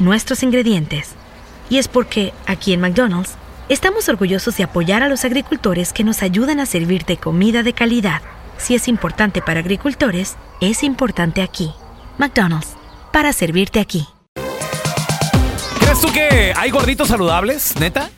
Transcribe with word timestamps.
nuestros 0.00 0.42
ingredientes. 0.42 1.10
Y 1.68 1.78
es 1.78 1.88
porque, 1.88 2.32
aquí 2.46 2.72
en 2.72 2.80
McDonald's, 2.80 3.36
estamos 3.68 4.08
orgullosos 4.08 4.56
de 4.56 4.64
apoyar 4.64 5.02
a 5.02 5.08
los 5.08 5.24
agricultores 5.24 5.92
que 5.92 6.04
nos 6.04 6.22
ayudan 6.22 6.58
a 6.58 6.66
servirte 6.66 7.16
comida 7.16 7.62
de 7.62 7.72
calidad. 7.72 8.22
Si 8.58 8.74
es 8.74 8.88
importante 8.88 9.40
para 9.40 9.60
agricultores, 9.60 10.36
es 10.60 10.82
importante 10.82 11.42
aquí. 11.42 11.72
McDonald's, 12.18 12.74
para 13.12 13.32
servirte 13.32 13.80
aquí. 13.80 14.06
¿Crees 15.78 16.00
tú 16.00 16.12
que 16.12 16.52
hay 16.56 16.70
gorditos 16.70 17.08
saludables, 17.08 17.74
neta? 17.78 18.10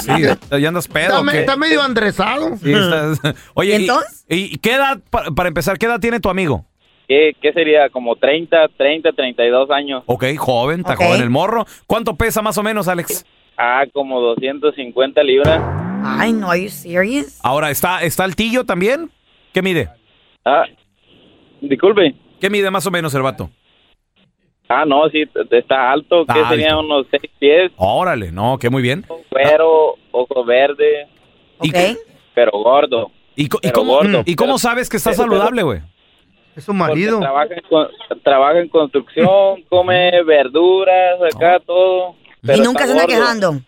Sí, 0.00 0.10
ya 0.60 0.68
andas 0.68 0.88
pedo. 0.88 1.24
Está, 1.30 1.54
medio 1.56 1.80
andresado. 1.80 2.56
Sí, 2.56 2.72
estás- 2.72 3.20
Oye, 3.54 3.70
¿Y 3.70 3.74
¿y, 3.76 3.80
entonces? 3.82 4.24
y 4.28 4.58
qué 4.58 4.72
edad, 4.74 4.98
pa- 5.10 5.30
para 5.30 5.46
empezar, 5.48 5.78
qué 5.78 5.86
edad 5.86 6.00
tiene 6.00 6.18
tu 6.18 6.28
amigo? 6.28 6.64
¿Qué, 7.06 7.36
¿Qué 7.40 7.52
sería? 7.52 7.88
Como 7.88 8.16
30, 8.16 8.66
30, 8.76 9.12
32 9.12 9.70
años. 9.70 10.02
Ok, 10.06 10.24
joven, 10.36 10.80
está 10.80 10.96
joven 10.96 11.20
el 11.22 11.30
morro. 11.30 11.66
¿Cuánto 11.86 12.16
pesa 12.16 12.42
más 12.42 12.58
o 12.58 12.64
menos, 12.64 12.88
Alex? 12.88 13.24
Ah, 13.58 13.84
como 13.92 14.20
250 14.20 15.22
libras. 15.24 15.60
Ay, 16.04 16.32
no, 16.32 16.48
are 16.50 16.62
you 16.62 16.68
serious? 16.68 17.40
Ahora, 17.42 17.70
¿está, 17.70 18.02
está 18.02 18.22
altillo 18.24 18.64
también? 18.64 19.10
¿Qué 19.52 19.62
mide? 19.62 19.88
Ah, 20.44 20.64
disculpe. 21.60 22.14
¿Qué 22.40 22.48
mide 22.50 22.70
más 22.70 22.86
o 22.86 22.90
menos 22.90 23.12
el 23.14 23.22
vato? 23.22 23.50
Ah, 24.68 24.84
no, 24.84 25.08
sí, 25.08 25.24
está 25.50 25.90
alto. 25.90 26.24
Alto. 26.28 26.78
Unos 26.80 27.06
6 27.10 27.22
pies, 27.38 27.72
Órale, 27.76 28.30
no, 28.30 28.58
que 28.58 28.70
muy 28.70 28.82
bien. 28.82 29.04
cuero, 29.30 29.94
ojo 30.12 30.44
verde, 30.44 31.06
¿Y, 31.62 31.72
pero 32.34 32.50
gordo. 32.52 33.10
y 33.34 33.48
co- 33.48 33.58
y 33.58 33.62
Pero 33.62 33.72
cómo, 33.74 33.92
gordo. 33.94 34.22
¿y 34.26 34.36
cómo 34.36 34.58
sabes 34.58 34.88
que 34.88 34.98
está 34.98 35.10
Pero- 35.10 35.22
saludable, 35.22 35.62
güey? 35.62 35.80
Es 36.54 36.64
su 36.64 36.74
marido. 36.74 37.18
Trabaja 37.18 37.54
en, 37.54 38.22
trabaja 38.22 38.58
en 38.60 38.68
construcción, 38.68 39.62
come 39.68 40.22
verduras, 40.24 41.18
acá 41.34 41.60
todo. 41.64 42.14
Pero 42.44 42.58
y 42.58 42.60
nunca 42.66 42.86
se 42.86 42.92
anda 42.92 43.04
gordo. 43.04 43.16
quejando. 43.18 43.60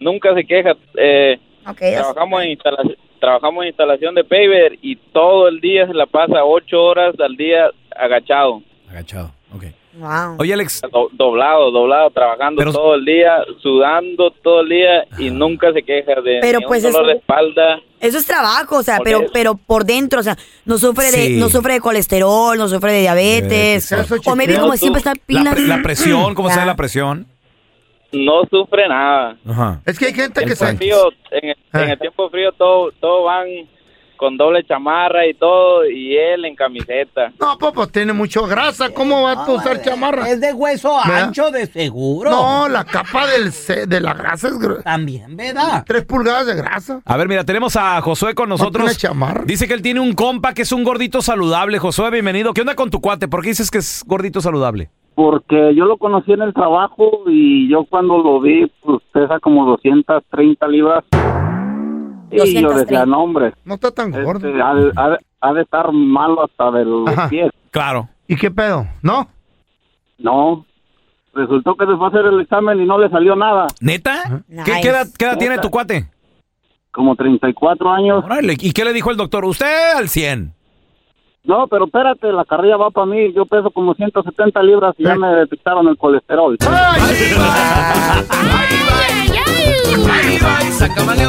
Nunca 0.00 0.34
se 0.34 0.44
queja. 0.44 0.72
Eh, 0.96 1.38
trabajamos 1.78 2.42
en 2.42 2.50
instalación 2.50 2.96
trabajamos 3.20 3.62
en 3.62 3.68
instalación 3.68 4.14
de 4.14 4.22
paver 4.24 4.78
y 4.82 4.96
todo 4.96 5.48
el 5.48 5.58
día 5.60 5.86
se 5.86 5.94
la 5.94 6.04
pasa 6.04 6.44
ocho 6.44 6.82
horas 6.82 7.14
al 7.18 7.34
día 7.38 7.70
agachado 7.96 8.62
Agachado, 8.90 9.30
ok. 9.54 9.64
Wow. 9.94 10.36
Oye, 10.40 10.52
Alex. 10.52 10.82
Do- 10.92 11.08
doblado 11.12 11.70
doblado 11.70 12.10
trabajando 12.10 12.62
todo 12.70 12.96
el 12.96 13.04
día 13.06 13.38
sudando 13.62 14.30
todo 14.42 14.60
el 14.60 14.68
día 14.68 15.04
y 15.18 15.30
nunca 15.30 15.72
se 15.72 15.82
queja 15.82 16.20
de 16.20 16.40
Pero 16.42 16.58
ni 16.58 16.64
un 16.66 16.68
pues 16.68 16.82
dolor 16.82 17.00
eso- 17.02 17.06
de 17.06 17.12
espalda 17.14 17.80
Eso 17.98 18.18
es 18.18 18.26
trabajo, 18.26 18.76
o 18.76 18.82
sea, 18.82 18.98
pero 19.02 19.22
pero 19.32 19.54
por 19.54 19.86
dentro, 19.86 20.20
o 20.20 20.22
sea, 20.22 20.36
no 20.66 20.76
sufre 20.76 21.10
de 21.10 21.30
no 21.38 21.48
sufre 21.48 21.74
de 21.74 21.80
colesterol, 21.80 22.58
no 22.58 22.68
sufre 22.68 22.92
de 22.92 23.00
diabetes, 23.00 23.88
Diabetes, 23.88 24.26
o 24.26 24.36
maybe 24.36 24.58
como 24.58 24.76
siempre 24.76 24.98
está 24.98 25.14
La, 25.28 25.52
pre- 25.52 25.66
la 25.66 25.78
presión, 25.82 26.34
¿cómo 26.34 26.48
Ya. 26.48 26.54
está 26.54 26.66
la 26.66 26.76
presión? 26.76 27.26
No 28.14 28.42
sufre 28.50 28.88
nada 28.88 29.36
Ajá. 29.48 29.80
Es 29.84 29.98
que 29.98 30.06
hay 30.06 30.14
gente 30.14 30.40
en 30.40 30.46
que 30.46 30.52
el 30.52 30.56
se... 30.58 30.76
frío 30.76 31.10
en 31.30 31.50
el, 31.50 31.56
en 31.82 31.90
el 31.90 31.98
tiempo 31.98 32.30
frío 32.30 32.52
todo 32.52 32.90
todo 33.00 33.24
van 33.24 33.46
con 34.16 34.36
doble 34.36 34.62
chamarra 34.64 35.26
y 35.26 35.34
todo 35.34 35.84
y 35.90 36.16
él 36.16 36.44
en 36.44 36.54
camiseta 36.54 37.32
No, 37.40 37.58
pues, 37.58 37.72
pues 37.74 37.90
tiene 37.90 38.12
mucho 38.12 38.46
grasa. 38.46 38.88
¿Cómo 38.90 39.22
va 39.24 39.32
a 39.32 39.50
usar 39.50 39.82
chamarra? 39.82 40.30
Es 40.30 40.40
de 40.40 40.52
hueso 40.52 40.96
¿Verdad? 41.04 41.24
ancho, 41.24 41.50
de 41.50 41.66
seguro. 41.66 42.30
No, 42.30 42.68
la 42.68 42.84
capa 42.84 43.26
del 43.26 43.52
ce- 43.52 43.86
de 43.86 44.00
la 44.00 44.14
grasa 44.14 44.48
es... 44.48 44.54
gr- 44.54 44.84
También, 44.84 45.36
¿verdad? 45.36 45.82
Tres 45.84 46.04
pulgadas 46.04 46.46
de 46.46 46.54
grasa. 46.54 47.00
A 47.04 47.16
ver, 47.16 47.26
mira, 47.28 47.42
tenemos 47.44 47.74
a 47.74 48.00
Josué 48.02 48.36
con 48.36 48.48
nosotros. 48.48 48.96
chamarra. 48.96 49.42
Dice 49.44 49.66
que 49.66 49.74
él 49.74 49.82
tiene 49.82 49.98
un 49.98 50.14
compa 50.14 50.54
que 50.54 50.62
es 50.62 50.70
un 50.70 50.84
gordito 50.84 51.20
saludable. 51.20 51.80
Josué, 51.80 52.08
bienvenido. 52.12 52.54
¿Qué 52.54 52.60
onda 52.60 52.76
con 52.76 52.90
tu 52.90 53.00
cuate? 53.00 53.26
¿Por 53.26 53.42
qué 53.42 53.48
dices 53.48 53.68
que 53.68 53.78
es 53.78 54.04
gordito 54.06 54.40
saludable? 54.40 54.90
Porque 55.14 55.74
yo 55.74 55.84
lo 55.84 55.96
conocí 55.96 56.32
en 56.32 56.42
el 56.42 56.52
trabajo 56.52 57.22
y 57.26 57.68
yo 57.68 57.84
cuando 57.84 58.18
lo 58.18 58.40
vi, 58.40 58.66
pues 58.82 59.00
pesa 59.12 59.38
como 59.40 59.64
230 59.66 60.66
libras. 60.68 61.04
Y 62.30 62.36
yo 62.36 62.42
230. 62.44 62.78
decía, 62.80 63.06
no, 63.06 63.22
hombre. 63.22 63.52
No 63.64 63.74
está 63.74 63.90
tan 63.92 64.10
gordo. 64.10 64.48
este, 64.48 64.60
ha, 64.60 64.74
de- 64.74 64.92
ha 64.96 65.08
de- 65.10 65.18
ha 65.40 65.52
de 65.52 65.62
estar 65.62 65.92
malo 65.92 66.42
hasta 66.44 66.70
de 66.72 66.84
los 66.84 67.06
Ajá. 67.08 67.28
pies. 67.28 67.50
Claro. 67.70 68.08
¿Y 68.26 68.34
qué 68.36 68.50
pedo? 68.50 68.86
¿No? 69.02 69.28
No. 70.18 70.64
Resultó 71.34 71.74
que 71.76 71.84
se 71.86 71.96
fue 71.96 72.06
a 72.06 72.08
hacer 72.08 72.26
el 72.26 72.40
examen 72.40 72.80
y 72.80 72.86
no 72.86 72.98
le 72.98 73.08
salió 73.10 73.36
nada. 73.36 73.66
¿Neta? 73.80 74.42
¿Qué, 74.64 74.72
qué 74.82 74.88
edad, 74.88 75.06
qué 75.18 75.24
edad 75.26 75.38
tiene 75.38 75.58
tu 75.58 75.68
cuate? 75.70 76.06
Como 76.92 77.14
34 77.16 77.90
años. 77.90 78.24
Órale, 78.24 78.54
¿Y 78.58 78.72
qué 78.72 78.84
le 78.84 78.92
dijo 78.92 79.10
el 79.10 79.16
doctor? 79.16 79.44
Usted 79.44 79.92
al 79.96 80.08
100. 80.08 80.52
No, 81.44 81.66
pero 81.68 81.84
espérate, 81.84 82.32
la 82.32 82.44
carrilla 82.44 82.76
va 82.78 82.90
para 82.90 83.06
mí. 83.06 83.32
Yo 83.34 83.44
peso 83.44 83.70
como 83.70 83.94
170 83.94 84.62
libras 84.62 84.94
y 84.98 85.04
ya 85.04 85.14
me 85.14 85.28
detectaron 85.28 85.86
el 85.88 85.96
colesterol. 85.98 86.56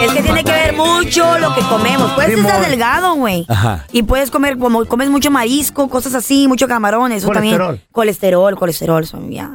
Es 0.01 0.12
que 0.13 0.21
tiene 0.23 0.44
que 0.44 0.51
ver 0.51 0.73
mucho 0.75 1.38
lo 1.39 1.53
que 1.56 1.62
comemos. 1.62 2.12
Puedes 2.13 2.33
Sí, 2.33 2.39
estar 2.39 2.67
delgado, 2.69 3.15
güey. 3.15 3.45
Ajá. 3.47 3.85
Y 3.91 4.03
puedes 4.03 4.31
comer, 4.31 4.57
como 4.57 4.85
comes 4.85 5.09
mucho 5.09 5.31
marisco, 5.31 5.88
cosas 5.89 6.15
así, 6.15 6.47
mucho 6.47 6.68
camarón, 6.68 7.11
eso 7.11 7.27
Colesterol. 7.27 7.57
también. 7.68 7.85
Colesterol, 7.91 8.56
colesterol, 8.56 9.06
son 9.06 9.31
ya. 9.31 9.51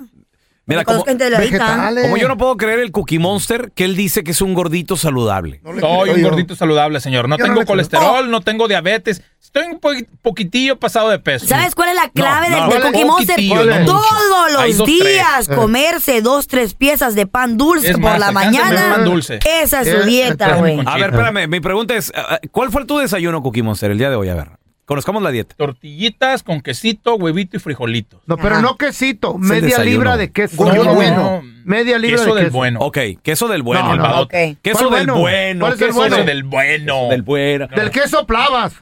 Mira, 0.71 0.85
como 0.85 2.17
yo 2.17 2.29
no 2.29 2.37
puedo 2.37 2.57
creer 2.57 2.79
el 2.81 2.93
Cookie 2.93 3.19
Monster 3.19 3.73
que 3.75 3.85
él 3.85 3.97
dice 3.97 4.25
que 4.25 4.31
es 4.31 4.41
un 4.41 4.55
gordito 4.55 4.97
saludable. 4.97 5.61
Soy 5.81 6.11
un 6.11 6.23
gordito 6.23 6.57
saludable, 6.57 7.01
señor. 7.01 7.29
No 7.29 7.37
Yo 7.37 7.45
tengo 7.45 7.65
colesterol, 7.67 8.31
no 8.31 8.41
tengo 8.41 8.69
diabetes. 8.69 9.23
Estoy 9.43 9.65
un 9.65 9.81
po- 9.81 9.91
poquitillo 10.23 10.79
pasado 10.79 11.09
de 11.11 11.19
peso. 11.19 11.47
¿Sabes 11.47 11.75
cuál 11.75 11.89
es 11.89 11.95
la 11.97 12.09
clave 12.11 12.51
No, 12.51 12.69
del 12.69 12.83
Cookie 12.83 13.05
Monster? 13.05 13.41
Todos 13.85 14.53
los 14.53 14.77
dos, 14.79 14.87
días 14.87 15.47
tres. 15.47 15.57
comerse 15.59 16.23
dos, 16.23 16.47
tres 16.47 16.75
piezas 16.75 17.15
de 17.15 17.27
pan 17.27 17.57
dulce 17.57 17.89
Es 17.89 17.93
por 17.95 18.03
más, 18.03 18.21
la 18.21 18.31
mañana. 18.31 18.87
un 18.87 18.93
pan 18.95 19.05
dulce. 19.05 19.41
Esa 19.63 19.81
es 19.83 19.89
su 19.91 20.07
dieta, 20.07 20.57
güey. 20.57 20.79
A 20.87 20.97
ver, 20.97 21.11
espérame, 21.11 21.49
mi 21.49 21.61
pregunta 21.61 21.97
es, 21.97 22.13
ah, 22.15 22.39
¿cuál 22.53 22.71
fue 22.71 22.85
tu 22.85 22.99
desayuno, 22.99 23.43
Cookie 23.43 23.63
Monster, 23.63 23.91
el 23.91 23.99
día 23.99 24.11
de 24.11 24.17
hoy? 24.17 24.29
A 24.29 24.35
ver, 24.35 24.51
Conozcamos 24.91 25.23
la 25.23 25.31
dieta. 25.31 25.55
Tortillitas 25.57 26.43
con 26.43 26.61
quesito, 26.63 27.15
huevito 27.15 27.57
y 27.57 27.61
frijolitos. 27.61 28.21
No, 28.27 28.37
pero 28.37 28.57
Ajá. 28.57 28.63
no 28.63 28.77
quesito, 28.77 29.39
media 29.39 29.61
desayuno. 29.61 29.85
libra 29.89 30.17
de 30.17 30.33
queso. 30.33 30.65
No, 30.65 30.83
no, 30.83 30.95
bueno. 30.97 31.17
no. 31.17 31.43
Media 31.65 31.97
libra 31.97 32.17
Queso 32.17 32.35
de 32.35 32.41
del 32.41 32.45
queso. 32.49 32.57
bueno. 32.59 32.81
Ok, 32.81 32.99
queso 33.23 33.47
del 33.47 33.63
bueno. 33.63 33.83
No, 33.85 33.89
no, 33.91 33.95
hermano. 33.95 34.23
Ok. 34.23 34.35
Queso 34.61 34.89
¿Cuál 34.89 35.07
del 35.07 35.07
bueno? 35.13 35.15
bueno. 35.21 35.61
¿Cuál 35.61 35.73
es 35.75 35.81
el 35.81 35.87
queso 35.87 35.99
bueno? 36.01 36.17
Del 36.25 36.43
bueno. 36.43 37.09
del 37.09 37.23
bueno. 37.23 37.69
Del 37.69 37.91
queso 37.93 38.27
plavas. 38.27 38.75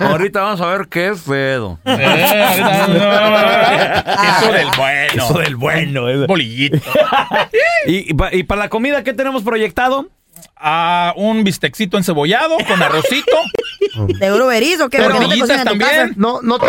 Ahorita 0.00 0.42
vamos 0.42 0.60
a 0.60 0.66
ver 0.66 0.86
qué 0.90 1.08
es 1.08 1.20
pedo. 1.22 1.78
Eh, 1.86 1.96
Queso 4.20 4.52
del 4.52 4.68
bueno. 4.76 5.12
Queso 5.14 5.38
del 5.38 5.56
bueno. 5.56 6.08
eh. 6.10 6.26
Bolillito. 6.26 6.78
¿Y, 7.86 8.10
y 8.32 8.42
para 8.42 8.58
la 8.60 8.68
comida 8.68 9.02
qué 9.02 9.14
tenemos 9.14 9.42
proyectado? 9.44 10.08
Ah, 10.56 11.12
un 11.16 11.42
bistecito 11.44 11.96
encebollado 11.96 12.56
con 12.66 12.82
arrocito. 12.82 13.36
¿Seguro 14.18 14.46
verizo? 14.46 14.88
¿Qué? 14.90 14.98
¿Por 14.98 15.12
qué 15.12 15.20
no 15.20 15.28
te 15.28 15.36
Tortillitas 15.36 15.48
cocinas 15.48 15.66
en 15.72 15.78
tu 15.78 15.84
también. 15.84 16.14
No, 16.16 16.40
no 16.42 16.58
te, 16.58 16.66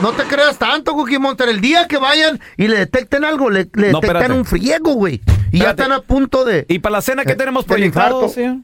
no 0.00 0.12
te 0.12 0.22
creas 0.24 0.58
tanto, 0.58 0.92
Cookie 0.92 1.18
Monster. 1.18 1.48
El 1.48 1.60
día 1.60 1.86
que 1.88 1.96
vayan 1.98 2.40
y 2.56 2.68
le 2.68 2.78
detecten 2.78 3.24
algo, 3.24 3.50
le, 3.50 3.68
le 3.74 3.90
No, 3.90 4.00
detectan 4.00 4.16
espérate. 4.16 4.32
un 4.34 4.44
friego, 4.44 4.92
güey. 4.94 5.20
Y 5.50 5.58
ya 5.60 5.70
están 5.70 5.92
a 5.92 6.00
punto 6.00 6.44
de... 6.44 6.64
¿Y 6.68 6.78
para 6.78 6.94
la 6.94 7.02
cena 7.02 7.24
qué 7.24 7.32
Eh, 7.32 7.36
tenemos 7.36 7.64
proyectado? 7.64 8.28
señor? 8.28 8.56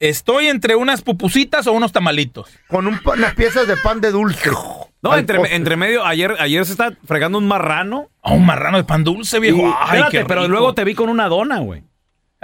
Estoy 0.00 0.48
entre 0.48 0.74
unas 0.74 1.02
pupusitas 1.02 1.66
o 1.68 1.72
unos 1.72 1.92
tamalitos. 1.92 2.48
Con 2.68 2.88
un 2.88 3.00
unas 3.04 3.34
piezas 3.34 3.68
de 3.68 3.76
pan 3.76 4.00
de 4.00 4.10
dulce. 4.10 4.50
No, 5.00 5.16
entre, 5.16 5.76
medio, 5.76 6.04
ayer, 6.04 6.34
ayer 6.40 6.64
se 6.66 6.72
está 6.72 6.92
fregando 7.06 7.38
un 7.38 7.46
marrano. 7.46 8.08
Ah, 8.22 8.32
un 8.32 8.44
marrano 8.44 8.76
de 8.78 8.84
pan 8.84 9.04
dulce, 9.04 9.38
viejo. 9.38 9.58
Y- 9.58 9.62
Ay, 9.64 9.70
espérate, 10.00 10.18
qué 10.18 10.24
pero 10.24 10.48
luego 10.48 10.74
te 10.74 10.84
vi 10.84 10.94
con 10.94 11.08
una 11.08 11.28
dona, 11.28 11.58
güey. 11.60 11.84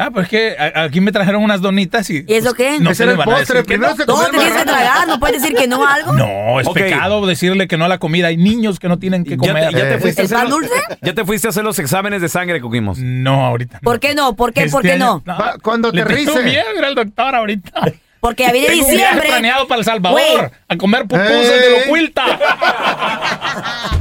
Ah, 0.01 0.11
pues 0.13 0.27
es 0.27 0.31
que 0.31 0.57
aquí 0.77 1.01
me 1.01 1.11
trajeron 1.11 1.43
unas 1.43 1.61
donitas 1.61 2.09
y. 2.09 2.25
¿Y 2.29 2.35
eso 2.35 2.55
pues, 2.55 2.69
qué? 2.77 2.79
No 2.79 2.91
Ese 2.91 2.99
se 2.99 3.03
era 3.03 3.13
el 3.13 3.19
postre. 3.19 3.65
Primero 3.65 3.91
no. 3.91 3.97
se 3.97 4.07
Todo 4.07 4.29
tienes 4.31 4.53
que 4.53 4.63
tragar, 4.63 5.09
no 5.09 5.19
puedes 5.19 5.43
decir 5.43 5.57
que 5.57 5.67
no 5.67 5.85
a 5.85 5.95
algo. 5.95 6.13
No, 6.13 6.61
es 6.61 6.69
pecado 6.69 7.27
decirle 7.27 7.67
que 7.67 7.77
no 7.77 7.85
a 7.85 7.89
la 7.89 7.99
comida. 7.99 8.29
Hay 8.29 8.37
niños 8.37 8.79
que 8.79 8.89
no 8.89 9.01
tienen 9.01 9.25
que 9.25 9.31
Ya 9.33 9.37
comer. 9.37 9.71
te, 9.71 9.73
ya 9.75 9.89
te 9.89 9.95
Eh. 9.95 9.99
fuiste 9.99 10.23
a 10.23 10.25
¿El 10.25 10.27
hacer 10.27 10.39
pan 10.39 10.51
los- 10.51 10.61
dulce? 10.61 10.75
Ya 11.03 11.15
te 11.15 11.25
fuiste 11.25 11.49
a 11.49 11.51
hacer 11.51 11.65
los 11.65 11.79
exámenes 11.81 12.23
de 12.23 12.29
sangre, 12.29 12.61
Coquimos. 12.61 12.99
No, 12.99 13.45
ahorita. 13.45 13.81
¿Por 13.81 13.99
qué 13.99 14.15
no? 14.15 14.37
¿Por 14.37 14.53
qué? 14.53 14.67
¿Por 14.69 14.87
Este 14.87 14.93
qué 14.97 14.99
no? 15.01 15.23
año- 15.27 15.39
Va, 15.41 15.57
cuando 15.61 15.91
Le 15.91 16.05
te 16.05 16.15
tengo 16.15 16.33
rice. 16.33 16.45
miedo 16.45 16.65
ir 16.79 16.85
al 16.85 16.95
doctor 16.95 17.35
ahorita. 17.35 17.73
Porque 18.21 18.45
ya 18.45 18.53
viene 18.53 18.69
Tengo 18.69 18.85
un 18.87 18.91
viaje 18.91 19.05
diciembre. 19.07 19.29
planeado 19.29 19.67
para 19.69 19.79
El 19.81 19.85
Salvador 19.85 20.51
a 20.69 20.77
comer 20.77 21.03
pupusas 21.03 21.31
Ey. 21.33 21.61
de 21.61 21.81
lo 21.81 21.87
cuilta. 21.91 22.25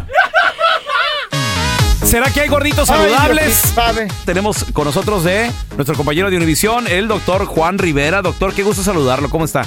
¿Será 2.07 2.31
que 2.31 2.39
hay 2.42 2.48
gorditos 2.48 2.88
saludables? 2.88 3.54
Sabe. 3.54 4.07
Tenemos 4.25 4.63
con 4.71 4.86
nosotros 4.86 5.25
de 5.25 5.51
nuestro 5.75 5.95
compañero 5.95 6.30
de 6.30 6.38
Univisión, 6.38 6.88
el 6.88 7.07
doctor 7.09 7.45
Juan 7.45 7.77
Rivera. 7.77 8.21
Doctor, 8.21 8.54
qué 8.54 8.63
gusto 8.63 8.81
saludarlo. 8.81 9.30
¿Cómo 9.30 9.44
está? 9.44 9.63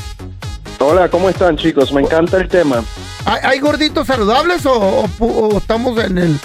Hola, 0.78 1.10
¿cómo 1.10 1.28
están 1.28 1.56
chicos? 1.58 1.92
Me 1.92 2.00
encanta 2.00 2.38
el 2.38 2.48
tema. 2.48 2.82
¿Hay, 3.26 3.40
hay 3.42 3.58
gorditos 3.58 4.06
saludables 4.06 4.64
o, 4.64 4.72
o 4.72 5.04
pu- 5.18 5.52
o 5.54 5.58
estamos 5.58 6.02
en 6.02 6.16
el... 6.16 6.38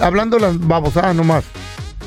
hablando 0.00 0.38
las 0.38 0.58
babosadas 0.66 1.14
nomás? 1.14 1.44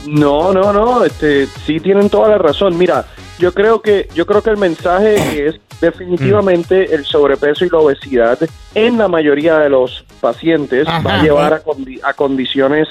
No, 0.07 0.51
no, 0.51 0.73
no, 0.73 1.03
este, 1.03 1.47
sí 1.67 1.79
tienen 1.79 2.09
toda 2.09 2.29
la 2.29 2.37
razón. 2.39 2.75
Mira, 2.75 3.05
yo 3.37 3.53
creo 3.53 3.81
que 3.83 4.09
yo 4.15 4.25
creo 4.25 4.41
que 4.41 4.49
el 4.49 4.57
mensaje 4.57 5.15
es 5.47 5.55
definitivamente 5.79 6.95
el 6.95 7.05
sobrepeso 7.05 7.65
y 7.65 7.69
la 7.69 7.77
obesidad 7.77 8.39
en 8.73 8.97
la 8.97 9.07
mayoría 9.07 9.57
de 9.59 9.69
los 9.69 10.03
pacientes 10.19 10.87
Ajá. 10.87 11.07
va 11.07 11.13
a 11.19 11.21
llevar 11.21 11.53
a, 11.53 11.63
condi- 11.63 11.99
a 12.03 12.13
condiciones 12.13 12.87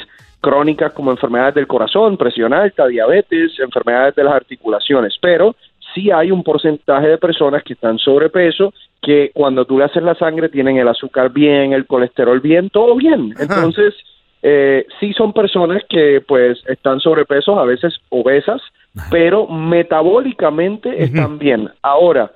crónicas 0.47 0.93
como 0.93 1.11
enfermedades 1.11 1.57
del 1.57 1.67
corazón, 1.67 2.17
presión 2.17 2.55
alta, 2.55 2.87
diabetes, 2.87 3.59
enfermedades 3.59 4.15
de 4.15 4.23
las 4.23 4.35
articulaciones, 4.35 5.19
pero 5.21 5.57
sí 5.93 6.13
hay 6.13 6.31
un 6.31 6.45
porcentaje 6.45 7.09
de 7.09 7.19
personas 7.19 7.65
que 7.65 7.73
están 7.73 7.99
sobrepeso 7.99 8.73
que 9.03 9.33
cuando 9.35 9.65
tú 9.65 9.77
le 9.77 9.87
haces 9.87 10.05
la 10.05 10.15
sangre 10.15 10.49
tienen 10.49 10.77
el 10.77 10.87
azúcar 10.87 11.33
bien, 11.33 11.73
el 11.73 11.85
colesterol 11.85 12.39
bien, 12.39 12.71
todo 12.71 12.95
bien. 12.95 13.35
Entonces, 13.41 13.93
eh, 14.41 14.87
sí 15.01 15.13
son 15.15 15.33
personas 15.33 15.83
que 15.89 16.21
pues 16.21 16.59
están 16.69 17.01
sobrepesos, 17.01 17.59
a 17.59 17.65
veces 17.65 17.95
obesas, 18.11 18.63
pero 19.11 19.49
metabólicamente 19.49 21.03
están 21.03 21.41
bien. 21.41 21.69
Ahora, 21.83 22.31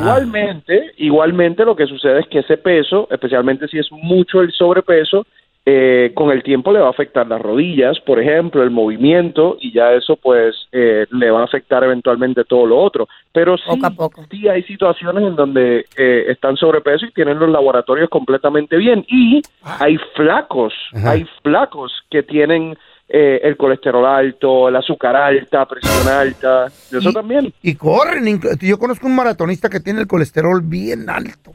igualmente, 0.00 0.94
igualmente 0.96 1.64
lo 1.64 1.76
que 1.76 1.86
sucede 1.86 2.18
es 2.20 2.26
que 2.26 2.40
ese 2.40 2.56
peso, 2.56 3.06
especialmente 3.08 3.68
si 3.68 3.78
es 3.78 3.86
mucho 3.92 4.42
el 4.42 4.50
sobrepeso, 4.50 5.24
eh, 5.68 6.12
con 6.14 6.30
el 6.30 6.44
tiempo 6.44 6.70
le 6.72 6.78
va 6.78 6.86
a 6.86 6.90
afectar 6.90 7.26
las 7.26 7.40
rodillas, 7.42 7.98
por 8.06 8.20
ejemplo, 8.20 8.62
el 8.62 8.70
movimiento, 8.70 9.56
y 9.60 9.72
ya 9.72 9.92
eso 9.94 10.14
pues 10.16 10.54
eh, 10.70 11.06
le 11.10 11.28
va 11.32 11.40
a 11.40 11.44
afectar 11.44 11.82
eventualmente 11.82 12.44
todo 12.44 12.66
lo 12.66 12.78
otro. 12.78 13.08
Pero 13.32 13.56
sí, 13.56 13.64
Poco 13.66 13.86
a 13.86 13.90
poco. 13.90 14.24
sí 14.30 14.46
hay 14.48 14.62
situaciones 14.62 15.24
en 15.24 15.34
donde 15.34 15.84
eh, 15.96 16.24
están 16.28 16.56
sobrepeso 16.56 17.06
y 17.06 17.10
tienen 17.12 17.40
los 17.40 17.50
laboratorios 17.50 18.08
completamente 18.08 18.76
bien. 18.76 19.04
Y 19.08 19.42
hay 19.64 19.98
flacos, 20.14 20.72
hay 21.04 21.26
flacos 21.42 21.92
que 22.10 22.22
tienen 22.22 22.78
eh, 23.08 23.40
el 23.42 23.56
colesterol 23.56 24.06
alto, 24.06 24.68
el 24.68 24.76
azúcar 24.76 25.16
alta, 25.16 25.66
presión 25.66 26.08
alta, 26.08 26.66
eso 26.66 27.10
Y- 27.10 27.12
también. 27.12 27.52
Y 27.62 27.74
corren. 27.74 28.40
Yo 28.60 28.78
conozco 28.78 29.06
un 29.08 29.16
maratonista 29.16 29.68
que 29.68 29.80
tiene 29.80 30.00
el 30.00 30.06
colesterol 30.06 30.60
bien 30.62 31.10
alto. 31.10 31.52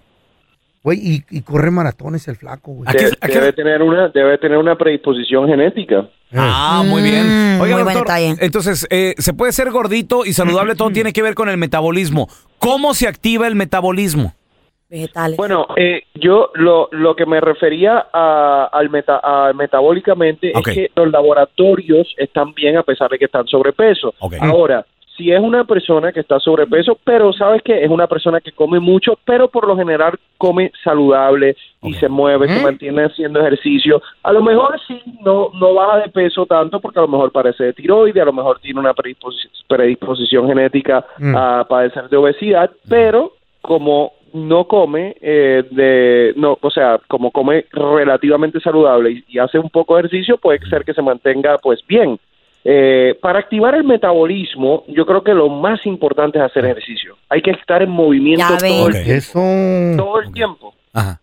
Güey, 0.83 0.98
y, 1.00 1.24
y 1.30 1.42
corre 1.42 1.69
maratones 1.69 2.28
el 2.28 2.36
flaco, 2.38 2.72
güey. 2.74 2.89
¿A 2.89 2.94
qué- 2.94 3.12
Debe, 3.31 3.54
tener 3.54 3.83
una 3.83 4.10
debe 4.10 4.38
tener 4.39 4.57
una 4.57 4.75
predisposición 4.75 5.48
genética. 5.48 6.10
Ah, 6.33 6.81
muy 6.86 7.04
bien. 7.04 7.28
Mm, 7.57 7.62
Oiga, 7.62 7.75
muy 7.75 7.83
buen 7.83 7.95
doctor, 7.98 8.16
entonces, 8.39 8.88
eh, 8.89 9.13
se 9.18 9.33
puede 9.33 9.51
ser 9.51 9.69
gordito 9.69 10.25
y 10.25 10.33
saludable, 10.33 10.74
todo 10.75 10.89
tiene 10.89 11.13
que 11.13 11.22
ver 11.22 11.36
con 11.36 11.50
el 11.50 11.57
metabolismo. 11.57 12.28
¿Cómo 12.57 12.94
se 12.95 13.07
activa 13.07 13.48
el 13.48 13.54
metabolismo? 13.56 14.33
Vegetales. 14.89 15.38
Bueno, 15.38 15.68
eh, 15.78 16.04
yo 16.16 16.50
lo, 16.56 16.89
lo 16.92 17.16
que 17.16 17.25
me 17.25 17.39
refería 17.39 18.07
a, 18.12 18.69
al 18.74 18.89
meta, 18.89 19.22
a 19.24 19.54
metabólicamente 19.54 20.51
es 20.51 20.63
que 20.66 20.92
los 20.95 21.10
laboratorios 21.12 22.13
están 22.18 22.54
bien 22.54 22.75
a 22.78 22.83
pesar 22.83 23.10
de 23.10 23.18
que 23.19 23.25
están 23.25 23.48
sobrepeso. 23.48 24.13
Ok. 24.19 24.33
Ahora, 24.42 24.86
si 25.21 25.31
es 25.31 25.39
una 25.39 25.65
persona 25.65 26.12
que 26.12 26.19
está 26.21 26.39
sobrepeso, 26.39 26.97
pero 27.03 27.31
sabes 27.31 27.62
que 27.62 27.83
es 27.83 27.89
una 27.91 28.07
persona 28.07 28.41
que 28.41 28.51
come 28.53 28.79
mucho, 28.79 29.19
pero 29.23 29.47
por 29.50 29.68
lo 29.68 29.77
general 29.77 30.13
come 30.39 30.71
saludable 30.83 31.56
y 31.83 31.94
se 31.94 32.09
mueve, 32.09 32.47
se 32.47 32.63
mantiene 32.63 33.03
haciendo 33.03 33.39
ejercicio, 33.39 34.01
a 34.23 34.31
lo 34.33 34.41
mejor 34.41 34.79
sí 34.88 35.00
no 35.23 35.50
no 35.53 35.75
baja 35.75 35.97
de 36.00 36.09
peso 36.09 36.47
tanto 36.47 36.79
porque 36.79 36.97
a 37.00 37.03
lo 37.03 37.07
mejor 37.07 37.31
parece 37.31 37.65
de 37.65 37.73
tiroides, 37.73 38.21
a 38.21 38.25
lo 38.25 38.33
mejor 38.33 38.59
tiene 38.59 38.79
una 38.79 38.95
predisposi- 38.95 39.50
predisposición 39.68 40.47
genética 40.47 41.06
Mm. 41.19 41.35
a 41.35 41.65
padecer 41.65 42.09
de 42.09 42.18
obesidad, 42.18 42.71
pero 42.89 43.33
como 43.62 44.13
no 44.33 44.63
come 44.65 45.15
eh, 45.21 45.63
de 45.69 46.33
no 46.35 46.57
o 46.59 46.71
sea 46.71 47.00
como 47.07 47.29
come 47.31 47.65
relativamente 47.71 48.59
saludable 48.59 49.12
y, 49.12 49.23
y 49.27 49.38
hace 49.39 49.59
un 49.59 49.69
poco 49.69 49.95
de 49.95 50.01
ejercicio 50.01 50.38
puede 50.38 50.59
ser 50.69 50.83
que 50.83 50.94
se 50.94 51.01
mantenga 51.01 51.57
pues 51.59 51.85
bien 51.88 52.18
Eh, 52.63 53.18
para 53.22 53.40
activar 53.40 53.74
el 53.74 53.83
metabolismo 53.83 54.83
yo 54.88 55.04
creo 55.07 55.24
que 55.24 55.33
lo 55.33 55.50
más 55.50 55.83
importante 55.88 56.38
es 56.38 56.44
hacer 56.44 56.64
ejercicio 56.66 57.18
hay 57.28 57.42
que 57.42 57.50
estar 57.52 57.81
en 57.81 57.90
movimiento 57.90 58.45
todo, 58.56 58.88
el, 58.88 58.95
Ok. 58.95 59.02
Eso. 59.07 59.40
todo 59.97 60.19
el 60.21 60.31
tiempo 60.31 60.74
Ajá. 60.94 61.19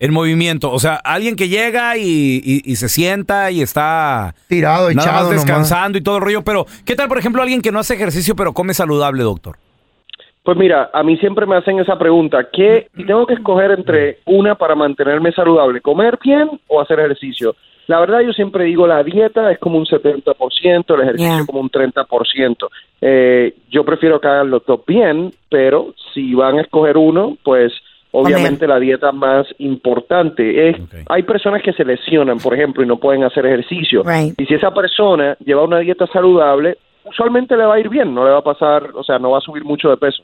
El 0.00 0.12
movimiento, 0.12 0.72
o 0.72 0.78
sea, 0.78 0.94
alguien 0.96 1.36
que 1.36 1.48
llega 1.48 1.96
y, 1.98 2.40
y- 2.42 2.62
y 2.64 2.76
se 2.76 2.88
sienta 2.88 3.50
y 3.50 3.60
está 3.60 4.34
Tirado, 4.48 4.88
nada 4.90 4.92
echado 4.92 5.12
más 5.12 5.22
nomás. 5.30 5.44
descansando 5.44 5.98
y 5.98 6.00
todo 6.02 6.16
el 6.16 6.22
rollo, 6.22 6.42
pero 6.42 6.64
¿qué 6.86 6.96
tal, 6.96 7.06
por 7.06 7.18
ejemplo, 7.18 7.42
alguien 7.42 7.60
que 7.60 7.70
no 7.70 7.78
hace 7.78 7.94
ejercicio 7.94 8.34
pero 8.34 8.52
come 8.54 8.72
saludable, 8.74 9.22
doctor? 9.22 9.56
Pues 10.42 10.56
mira, 10.56 10.88
a 10.94 11.02
mí 11.02 11.18
siempre 11.18 11.44
me 11.46 11.56
hacen 11.56 11.78
esa 11.80 11.98
pregunta, 11.98 12.48
¿qué 12.50 12.88
si 12.96 13.04
tengo 13.04 13.26
que 13.26 13.34
escoger 13.34 13.72
entre 13.72 14.20
una 14.24 14.54
para 14.54 14.74
mantenerme 14.74 15.30
saludable, 15.32 15.82
comer 15.82 16.18
bien 16.24 16.48
o 16.66 16.80
hacer 16.80 16.98
ejercicio? 16.98 17.54
La 17.86 17.98
verdad 18.00 18.20
yo 18.20 18.32
siempre 18.32 18.64
digo, 18.64 18.86
la 18.86 19.02
dieta 19.02 19.50
es 19.50 19.58
como 19.58 19.78
un 19.78 19.86
70%, 19.86 20.94
el 20.94 21.00
ejercicio 21.00 21.36
Yeah. 21.36 21.46
como 21.46 21.60
un 21.60 21.70
30%. 21.70 22.68
Eh, 23.00 23.54
yo 23.70 23.84
prefiero 23.84 24.20
que 24.20 24.28
hagan 24.28 24.50
los 24.50 24.64
dos 24.64 24.80
bien, 24.86 25.32
pero 25.48 25.94
si 26.14 26.34
van 26.34 26.58
a 26.58 26.62
escoger 26.62 26.96
uno, 26.96 27.36
pues 27.42 27.72
obviamente 28.12 28.66
la 28.66 28.78
dieta 28.78 29.12
más 29.12 29.46
importante. 29.58 30.70
Es. 30.70 30.76
Hay 31.08 31.22
personas 31.22 31.62
que 31.62 31.72
se 31.72 31.84
lesionan, 31.84 32.38
por 32.38 32.54
ejemplo, 32.54 32.82
y 32.82 32.86
no 32.86 32.96
pueden 32.98 33.24
hacer 33.24 33.46
ejercicio. 33.46 34.02
Right. 34.04 34.40
Y 34.40 34.46
si 34.46 34.54
esa 34.54 34.72
persona 34.72 35.36
lleva 35.44 35.64
una 35.64 35.78
dieta 35.78 36.06
saludable, 36.08 36.78
usualmente 37.04 37.56
le 37.56 37.64
va 37.64 37.74
a 37.74 37.80
ir 37.80 37.88
bien, 37.88 38.14
no 38.14 38.24
le 38.24 38.30
va 38.30 38.38
a 38.38 38.44
pasar, 38.44 38.90
o 38.94 39.02
sea, 39.02 39.18
no 39.18 39.30
va 39.30 39.38
a 39.38 39.42
subir 39.42 39.64
mucho 39.64 39.90
de 39.90 39.96
peso. 39.96 40.22